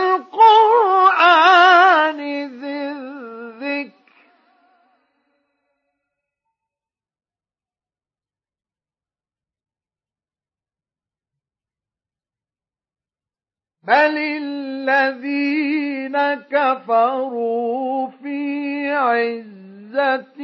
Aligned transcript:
بل 13.86 14.18
الذين 14.18 16.16
كفروا 16.34 18.08
في 18.22 18.90
عزة 18.90 20.40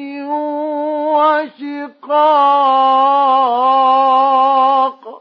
وشقاق 3.90 5.20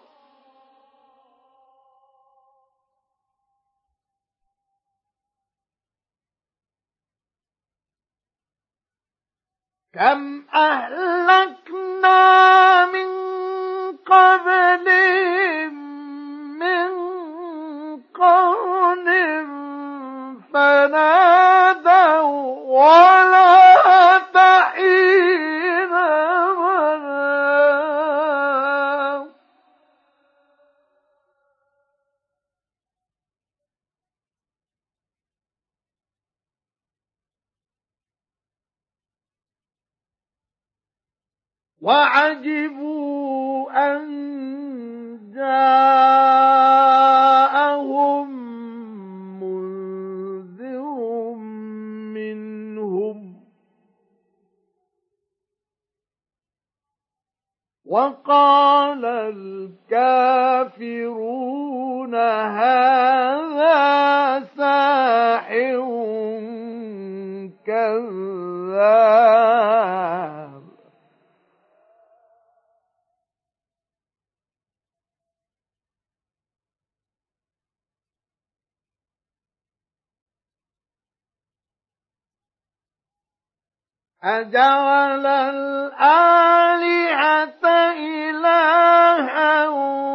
كم 9.94 10.46
أهلكنا 10.56 12.20
من 12.86 13.08
قبلهم 13.98 15.74
من 16.60 17.19
قرن 18.20 19.08
فنادوا 20.54 22.20
ولا 22.66 24.20
تحين 24.34 25.90
منام 26.60 27.80
وعجبوا 41.82 43.72
أن 43.72 44.02
جاءهم 45.36 46.29
وقال 57.90 59.06
الكافرون 59.90 62.16
هذا 62.16 63.80
ساحر 64.58 65.80
كذاب. 67.66 69.69
أجعل 84.24 85.26
الآلهة 85.26 86.00
إلها 87.96 89.68
واحدا 89.68 90.10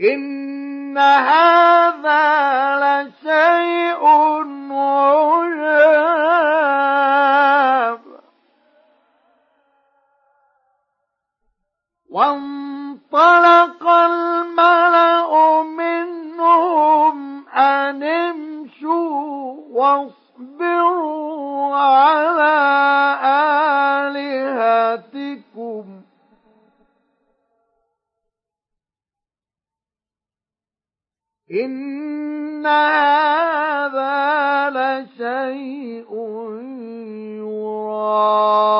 إن 0.00 0.98
هذا 0.98 2.20
لشيء 2.80 4.04
عجاب. 4.72 6.00
وانطلق 13.12 13.88
الملأ 13.88 15.62
منهم 15.62 17.48
أن 17.48 18.02
امشوا 18.02 19.56
واصبروا 19.70 20.96
على 21.76 22.56
آلهتكم. 25.16 25.84
إن 31.50 32.66
هذا 32.66 34.10
لشيء 34.70 36.12
يراد 37.38 38.79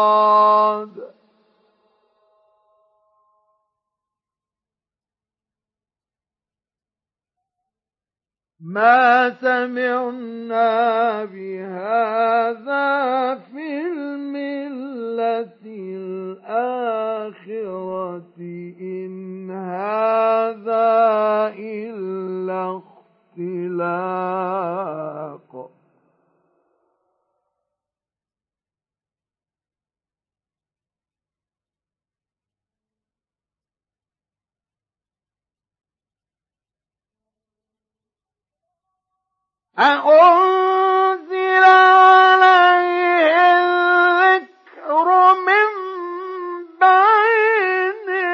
ما 8.71 9.31
سمعنا 9.31 11.25
بهذا 11.25 12.89
في 13.35 13.81
الملة 13.87 15.59
الآخرة 16.47 17.11
إن 18.81 19.51
هذا 19.51 20.89
إلا 21.59 22.81
اختلاق. 23.37 24.61
أأنزل 39.81 41.65
عليه 41.65 43.37
الذكر 44.37 45.09
من 45.47 45.69
بيننا. 46.81 48.31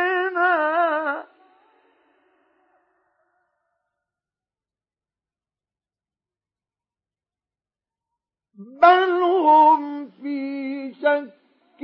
بل 8.55 9.23
هم 9.23 10.11
في 10.11 10.95
شك 10.95 11.83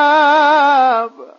الوهاب 0.07 1.38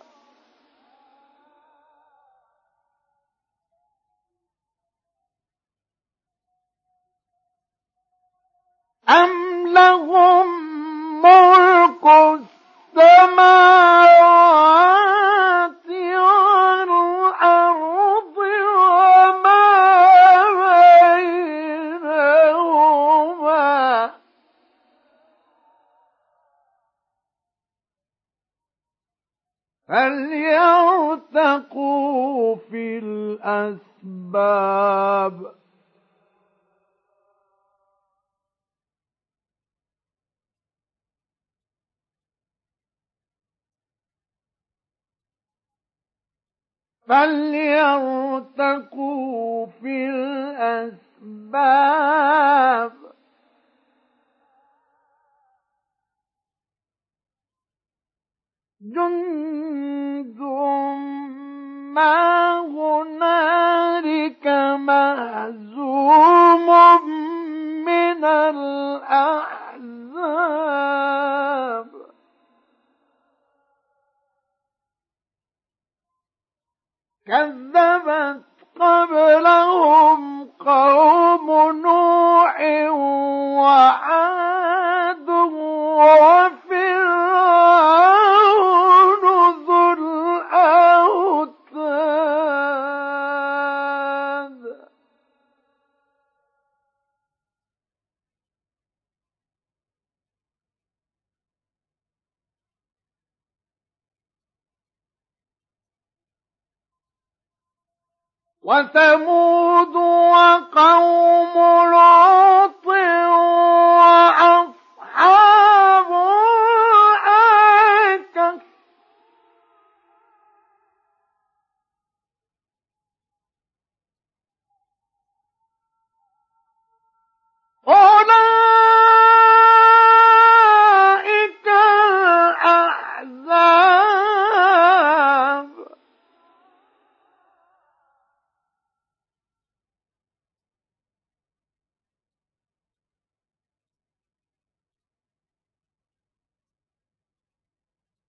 أم 9.09 9.67
لهم 9.67 10.47
ملك 11.21 12.05
السماوات 12.95 13.98
في 32.55 32.99
الأسباب. 32.99 34.39
فليرتقوا 47.07 48.45
في 49.65 50.09
الأسباب. 50.09 50.99
جند 58.81 59.68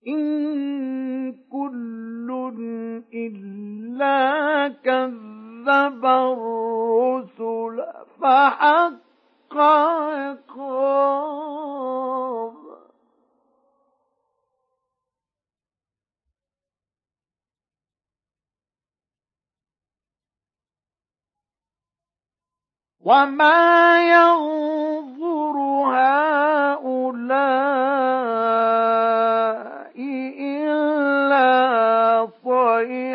إن 0.06 1.32
كل 1.32 2.28
إلا 3.14 4.68
كذب 4.68 6.04
الرسل 6.06 7.84
فحق 8.20 9.56
عقاب. 9.56 10.40
وما 23.00 24.10
ينظر 24.12 25.56
هؤلاء 25.94 27.20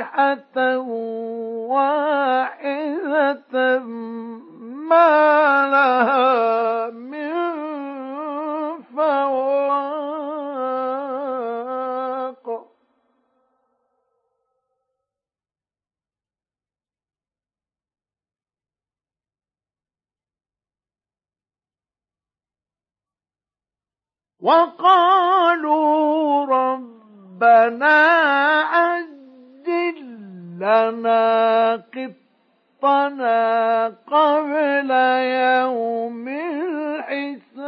صيحة 0.05 0.77
واحدة 2.37 3.79
ما 4.89 5.67
لها 5.71 6.89
من 6.89 7.33
فواق 8.95 9.85
وقالوا 24.41 26.45
ربنا 26.45 27.95
عجل 28.61 29.24
لنا 30.59 31.75
قطنا 32.81 33.87
قبل 34.07 34.91
يوم 34.91 36.27
الحساب. 36.27 37.65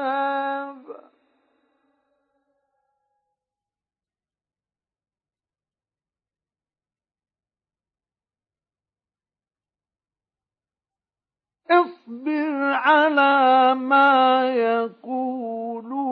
اصبر 11.72 12.74
على 12.74 13.76
ما 13.76 14.44
يقولون 14.56 16.08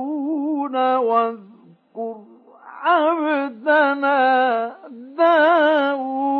واذكر 0.96 2.26
عبدنا 2.84 4.18
داود. 5.18 6.35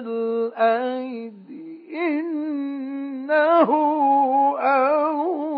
ذا 0.00 0.10
الأيد 0.10 1.48
إنه 1.94 3.70
أواب. 4.60 5.54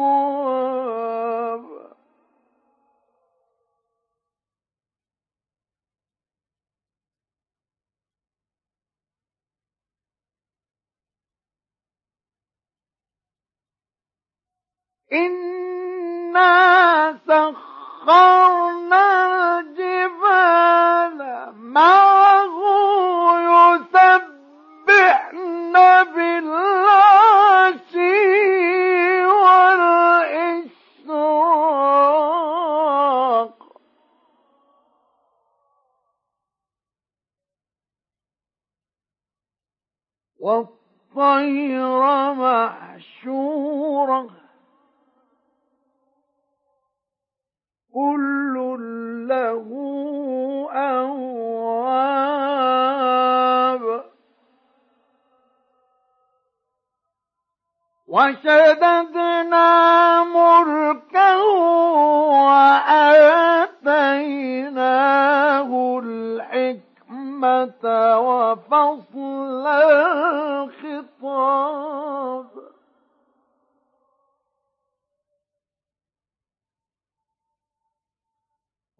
إنا 15.12 16.52
سخرنا 17.26 19.06
الجبال 19.60 21.18
معه 21.56 22.56
يسبحن 23.38 24.25
الطير 41.16 42.32
محشورة 42.34 44.28
كل 47.94 48.54
له 49.28 49.68
أواب. 50.72 51.46
وشددنا 58.06 59.64
ملكه 60.24 61.42
وآتيناه 62.36 62.80
الحكمة. 66.04 66.95
وفصل 68.18 69.66
الخطاب 70.86 72.46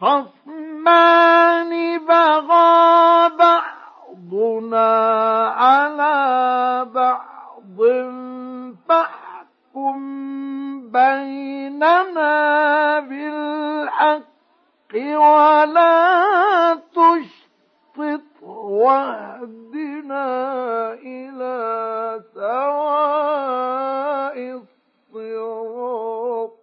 خصمان 0.00 1.72
بغى 1.98 3.30
بعضنا 3.38 4.90
على 5.48 6.84
بعض 6.94 7.78
فاحكم 8.88 10.00
بيننا 10.94 12.30
بالحق 13.00 14.94
ولا 14.94 15.94
تشطط 16.94 18.42
واهدنا 18.42 20.24
إلى 20.94 21.54
سواء 22.34 24.38
الصراط 25.14 26.54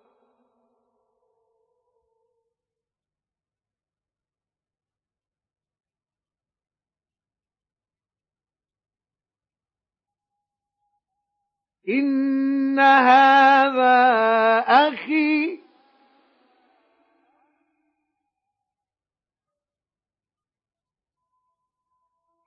إن 11.89 12.79
هذا 12.79 14.20
أخي. 14.93 15.62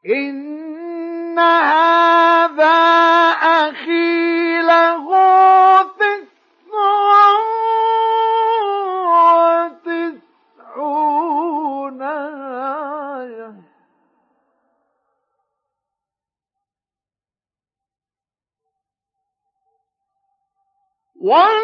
إن 0.06 1.38
هذا 1.38 2.64
أخي 3.42 4.62
له 4.62 5.08
تسع 5.82 6.24
وتسعون 10.74 12.02
آية. 12.02 13.54
ولي 21.20 21.63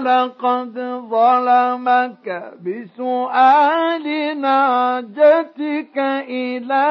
قال 0.00 0.28
لقد 0.28 0.78
ظلمك 1.10 2.26
بسؤال 2.64 4.40
نعجتك 4.40 5.98
إلى 6.28 6.86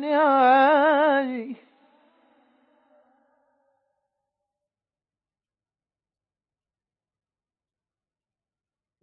نعايه 0.00 1.54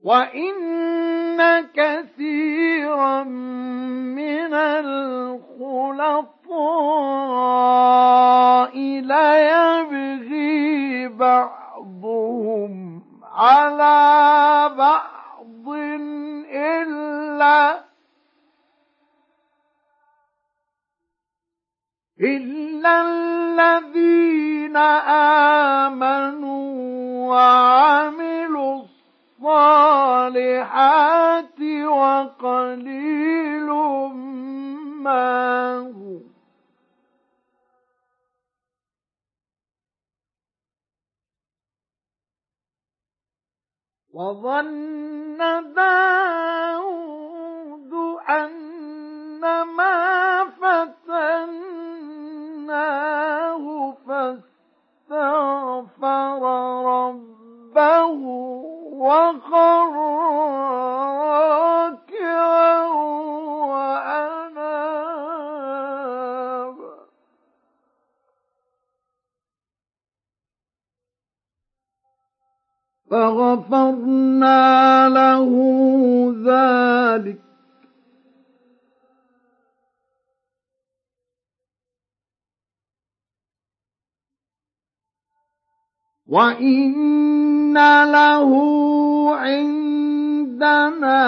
وإن 0.03 0.55
كثيرا 1.73 3.23
وظن 44.35 45.14
وإن 86.35 87.73
له 88.11 88.51
عندنا 89.35 91.21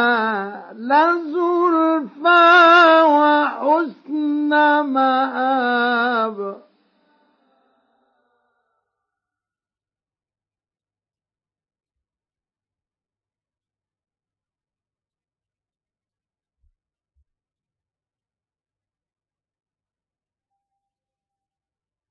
لزلفى 0.76 2.48
وحسن 3.16 4.52
مآب 4.84 5.97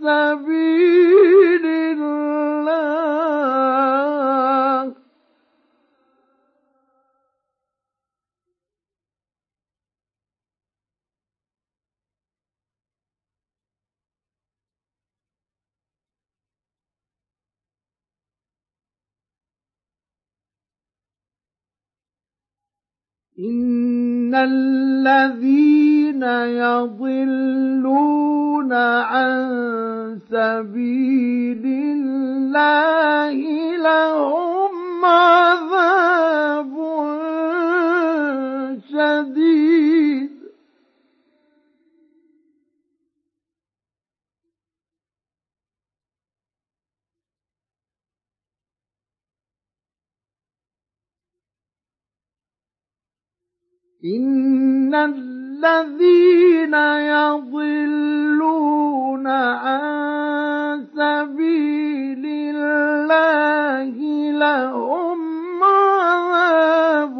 سبيل 0.00 1.66
الله. 1.66 2.18
إن 23.38 24.34
الذين 24.34 26.22
يضلون 26.58 27.92
عن 28.72 30.18
سبيل 30.30 31.62
الله 31.66 33.36
لهم 33.76 35.04
عذاب 35.04 36.72
شديد 38.92 39.67
إن 54.16 54.94
الذين 54.94 56.74
يضلون 57.14 58.46
عن 59.26 60.84
سبيل 60.96 62.26
الله 62.26 63.96
لهم 64.38 65.18
عذاب 65.62 67.16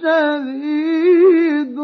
شديد 0.00 1.76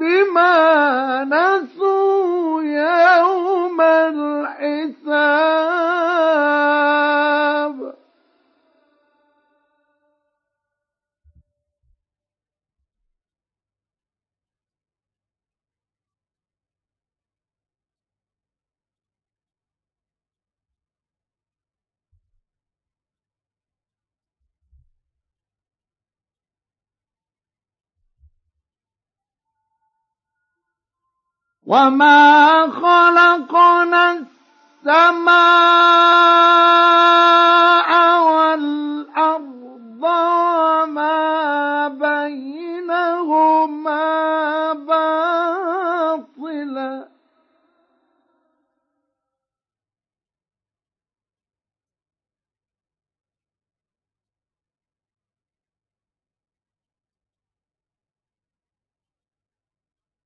بما 0.00 1.24
نسوا 1.24 2.62
يوم 2.62 3.80
الحساب 3.80 5.30
وما 31.70 32.66
خلقنا 32.82 34.12
السماء 34.82 35.30
والأرض 38.26 40.02
وما 40.02 41.18
بينهما 41.88 42.59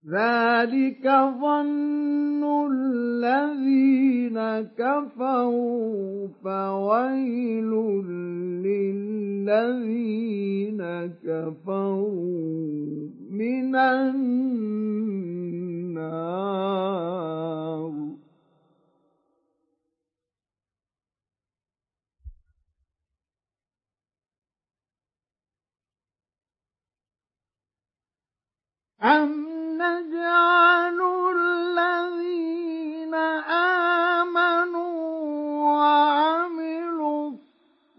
ذلك 0.05 1.05
ظن 1.41 2.45
الذين 2.73 4.39
كفروا 4.77 6.29
فويل 6.45 7.71
للذين 9.49 10.81
كفروا 11.25 13.09
من 13.31 13.77
النار. 13.77 14.25
أم 29.05 29.47
نجعل 29.83 30.99
الذين 31.37 33.15
آمنوا 34.25 34.97
وعملوا 35.73 37.31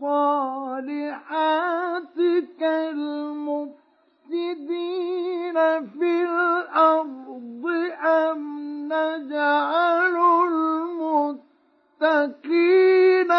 الصالحات 0.01 2.17
كالمفسدين 2.59 3.75
في 5.99 6.11
الأرض 6.23 7.65
أم 8.05 8.39
نجعل 8.93 10.15
المتقين 12.01 13.31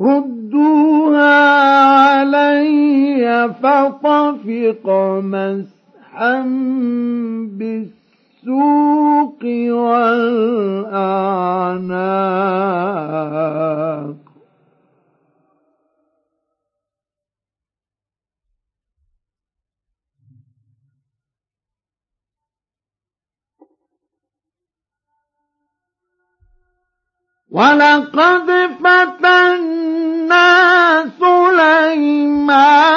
ردوها 0.00 0.85
فطفق 4.46 4.86
مسحا 5.22 6.40
بالسوق 7.58 9.42
والأعناق. 9.70 10.56
ولقد 27.50 28.48
فتنا 28.84 30.46
سليمان 31.20 32.95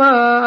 ما 0.00 0.39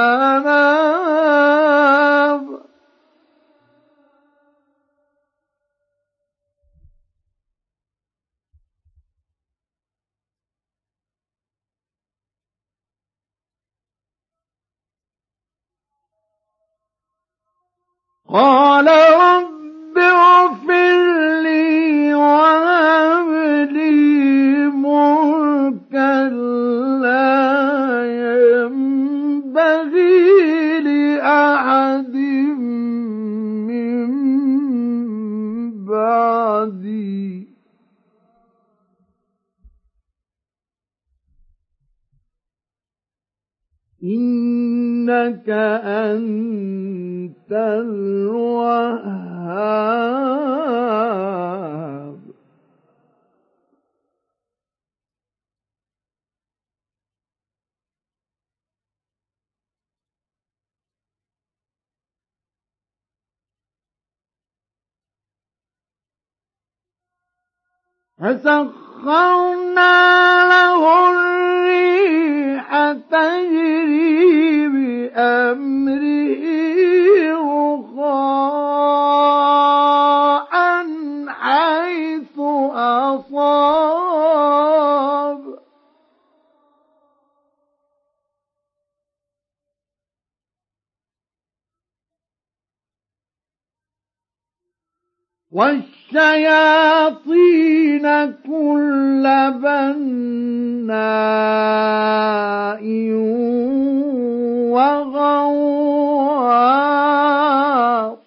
فسخرنا 68.19 69.95
له 70.53 70.81
الريح 71.09 72.67
تجري 73.11 74.67
بأمره 74.67 76.43
رخاء 77.83 78.53
حيث 81.27 82.39
أصاب. 82.39 84.03
والشياطين 96.15 98.05
كل 98.45 99.23
بناء 99.61 100.93
وغواص 106.83 108.17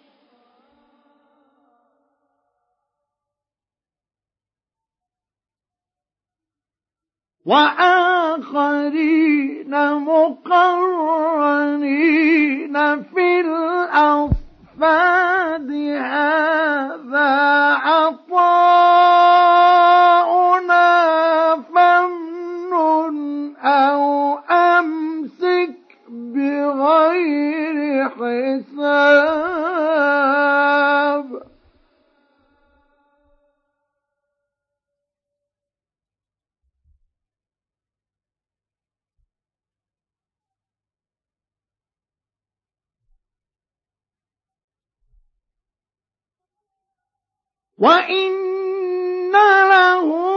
وآخرين 8.47 9.73
مقرنين 9.95 11.17
في 13.03 13.41
الأصفاد 14.83 15.71
هذا 16.03 17.31
عطاؤنا 17.87 18.47
فامنن 21.75 23.57
أو 23.57 24.39
أمسك 24.51 25.77
بغير 26.09 28.09
حساب 28.09 28.76
وإن 47.79 49.33
له 49.71 50.36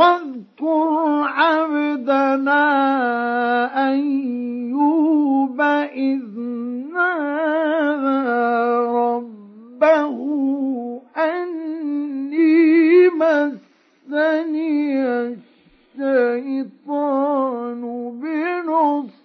واذكر 0.00 1.22
عبدنا 1.28 2.64
أيوب 3.90 5.60
إذ 5.92 6.38
نادى 6.94 8.20
ربه 8.96 10.16
أني 11.16 13.08
مسني 13.08 14.80
الشيطان 16.40 17.80
بنصب 18.20 19.19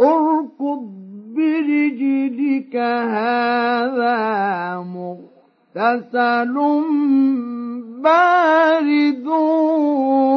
اركض 0.00 1.04
برجلك 1.34 2.76
هذا 2.76 4.18
مغتسل 4.78 6.54
بارد 8.02 9.26
وشراب. 9.26 10.34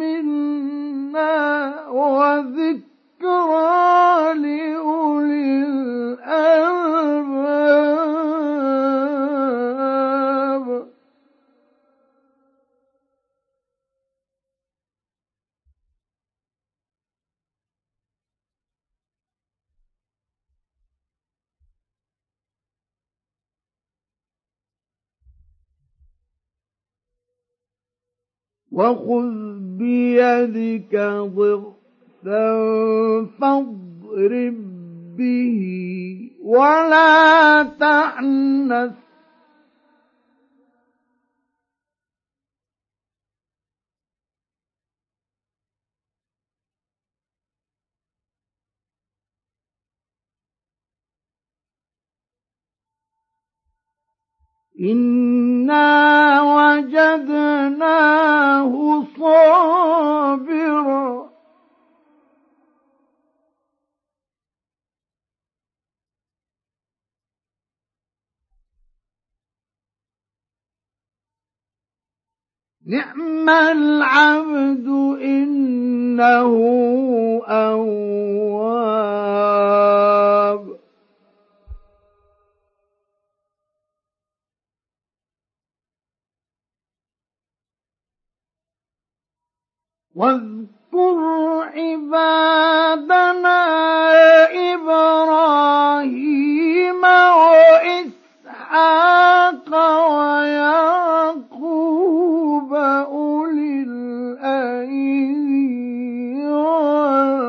منا 0.00 1.34
وذكرى 1.90 2.74
لأولي 4.34 5.64
الألباب. 5.64 6.60
وخذ 28.80 29.58
بيدك 29.78 30.94
ضغثا 31.36 32.46
فاضرب 33.40 34.58
به 35.18 35.60
ولا 36.44 37.62
تحنث 37.62 38.92
إنا 54.80 55.99
نعم 72.90 73.48
العبد 73.50 74.86
إنه 75.22 76.52
أواب. 77.46 78.00
واذكر 90.14 91.18
عبادنا 91.74 93.60
إبراهيم 94.74 96.40
وإسحاق 98.70 99.68
ويعقوب 101.10 101.70
أولي 102.74 103.82
الأيدي 103.82 105.10
والأبصار. 106.46 107.40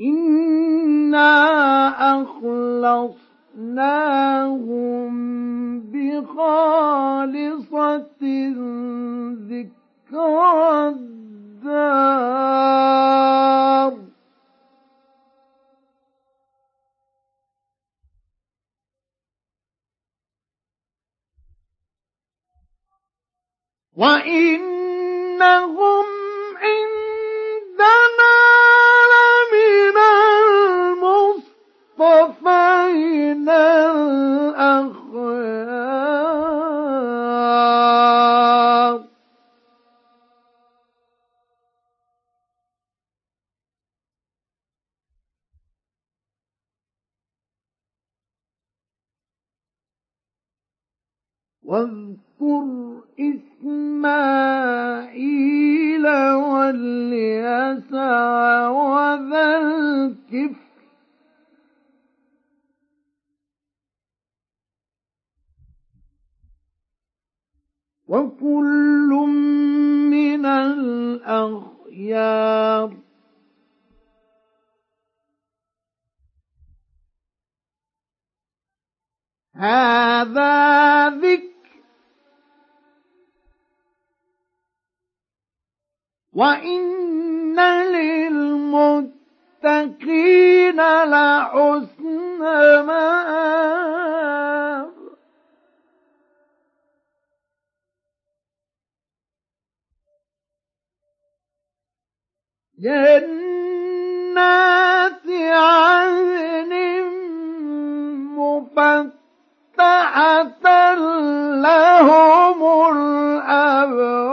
إنا 0.00 1.36
أخلصناهم 3.56 5.16
بخالصة 5.92 7.36
ذكرى 9.48 10.88
الدار 10.88 11.96
وإنهم 25.16 26.25
واذكر 51.76 53.02
إسماعيل 53.20 54.06
واليسع 56.34 58.08
وذا 58.68 59.58
الكفر 59.58 60.66
وكل 68.08 69.10
من 70.10 70.46
الأخيار 70.46 71.86
هذا 79.54 81.08
ذكر 81.08 81.55
وإن 86.36 87.60
للمتقين 87.96 89.10
لحسن 91.04 92.40
مآب. 92.86 93.86
جنات 102.78 104.36
عدن 105.50 106.72
مفتحة 108.36 109.84
لهم 111.64 112.60
الأبواب. 112.92 114.25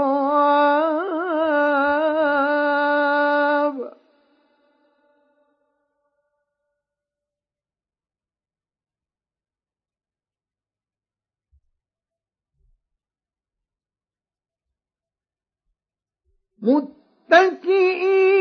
إن 17.73 18.32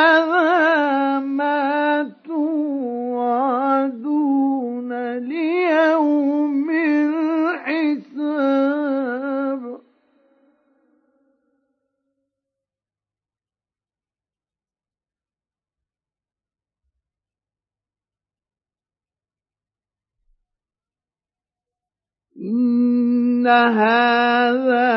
هذا 23.51 24.91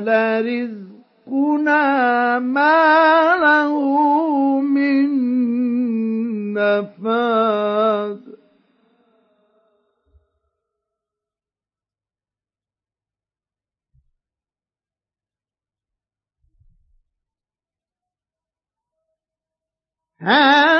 لرزق 0.00 0.84
رزقنا 1.24 2.38
ما 2.38 3.36
له 3.36 3.74
من 4.60 5.08
نفاذ 6.54 8.18
هذا 20.20 20.73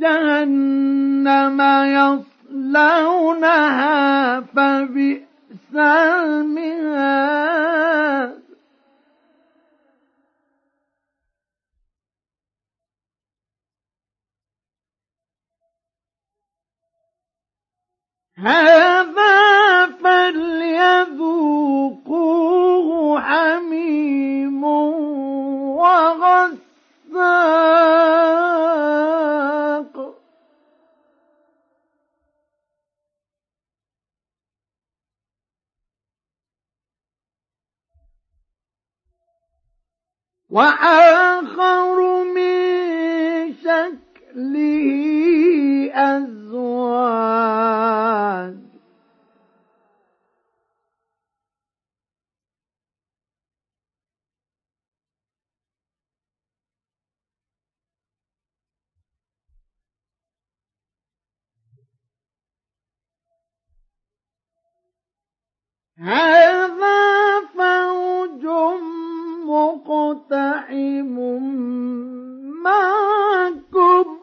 جهنم 0.00 1.60
يصلونها 2.50 3.96
فبئس 4.40 5.74
المهاد. 5.74 7.18
هذا 18.38 19.86
فليذوقوه 19.86 21.27
وآخر 40.50 42.24
من 42.24 43.54
شكله 43.54 44.88
أزواج. 45.94 47.48
هذا 65.98 67.40
فوج 67.54 68.44
مقتحم 69.48 71.16
معكم. 72.64 74.18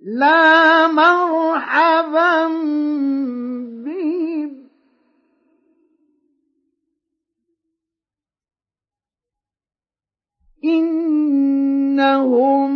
لا 0.00 0.86
مرحبا 0.86 2.46
بهم 3.84 4.27
إنهم 11.98 12.72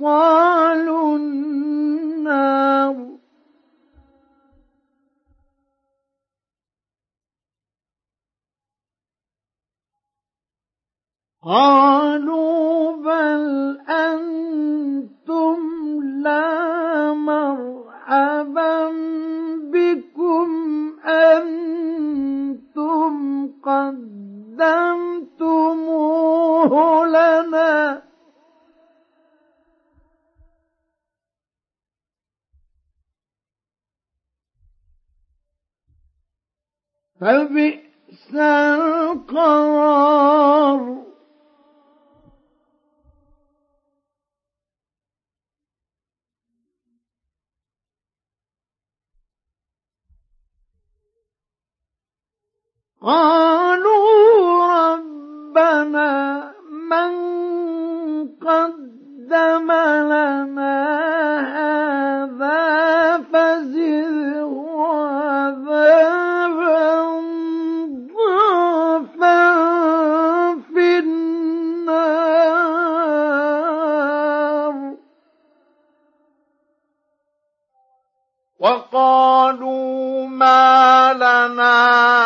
صالوا 0.00 1.16
النار. 1.16 2.96
قالوا 11.44 12.96
بل 12.96 13.78
أنتم 13.88 15.58
لا 16.22 17.12
مرحبا 17.12 18.90
بكم 19.72 20.48
أنتم 21.06 22.32
قدمتموه 26.62 27.06
لنا. 27.06 28.02
فبئس 37.20 38.34
القرار. 39.14 39.82
قالوا 53.00 53.82
ربنا 55.56 56.52
من 56.72 57.12
قدم 58.40 59.72
لنا 60.12 60.78
هذا 61.56 62.60
فزده 63.32 64.52
عذابا 64.88 65.72
ضعفا 68.16 69.40
في 70.74 70.98
النار. 70.98 72.12
وقالوا 78.60 80.26
ما 80.28 81.12
لنا 81.12 82.21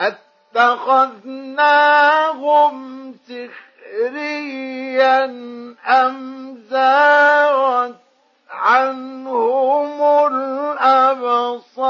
اتخذناهم 0.00 1.14
سخريا 3.28 5.24
أم 5.86 6.56
زاغت 6.70 7.96
عنهم 8.50 10.26
الأبصار 10.26 11.80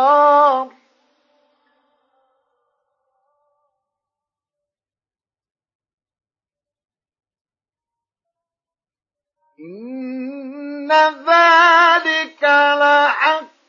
إن 9.61 10.93
ذلك 11.27 12.43
لحق 12.43 13.60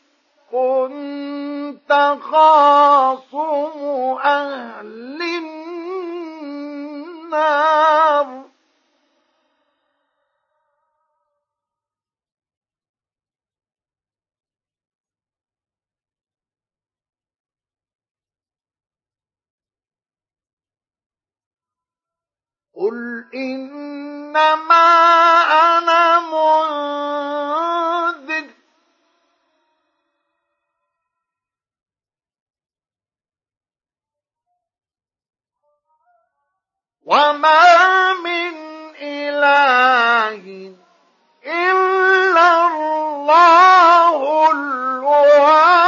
كنت 0.52 2.18
خاصم 2.22 3.80
أهل 4.24 5.22
النار. 7.22 7.72
قل 22.76 23.26
إنما 23.36 24.86
أنا 25.78 26.20
منذر. 26.20 27.91
وما 37.12 38.14
من 38.24 38.54
إله 39.02 40.44
إلا 41.46 42.48
الله 42.68 44.20
الواحد 44.52 45.81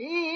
إن 0.00 0.35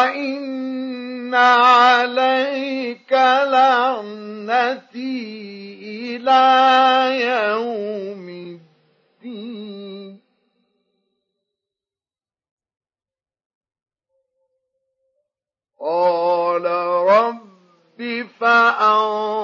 وإن 0.00 1.34
عليك 1.34 3.12
لعنتي 3.52 5.00
إلى 6.16 6.42
يوم 7.20 8.28
الدين 8.28 10.20
قال 15.80 16.64
رب 17.08 18.26
فأنظر 18.40 19.39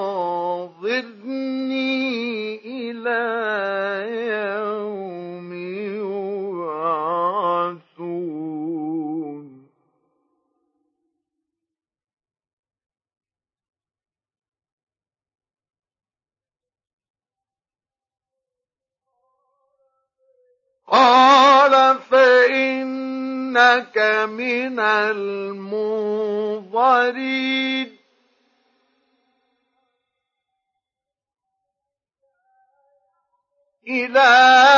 إلى 34.05 34.76